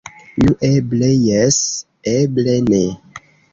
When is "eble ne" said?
2.15-2.83